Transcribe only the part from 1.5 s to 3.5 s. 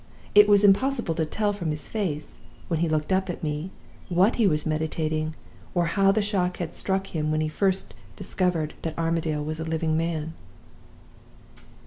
from his face, when he looked up at